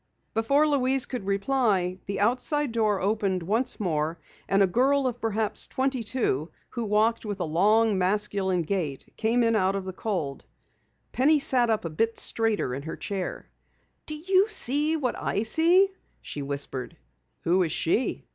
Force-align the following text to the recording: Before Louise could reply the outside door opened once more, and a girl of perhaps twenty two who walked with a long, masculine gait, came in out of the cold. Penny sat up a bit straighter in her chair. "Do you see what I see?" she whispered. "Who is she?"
Before 0.33 0.67
Louise 0.67 1.05
could 1.05 1.27
reply 1.27 1.99
the 2.07 2.19
outside 2.21 2.71
door 2.71 2.99
opened 2.99 3.43
once 3.43 3.79
more, 3.79 4.19
and 4.49 4.63
a 4.63 4.65
girl 4.65 5.05
of 5.05 5.21
perhaps 5.21 5.67
twenty 5.67 6.01
two 6.03 6.49
who 6.71 6.85
walked 6.85 7.23
with 7.23 7.39
a 7.39 7.43
long, 7.43 7.99
masculine 7.99 8.63
gait, 8.63 9.07
came 9.15 9.43
in 9.43 9.55
out 9.55 9.75
of 9.75 9.85
the 9.85 9.93
cold. 9.93 10.43
Penny 11.11 11.37
sat 11.37 11.69
up 11.69 11.85
a 11.85 11.89
bit 11.91 12.17
straighter 12.19 12.73
in 12.73 12.81
her 12.81 12.97
chair. 12.97 13.47
"Do 14.07 14.15
you 14.15 14.47
see 14.49 14.97
what 14.97 15.15
I 15.21 15.43
see?" 15.43 15.91
she 16.19 16.41
whispered. 16.41 16.97
"Who 17.41 17.61
is 17.61 17.71
she?" 17.71 18.25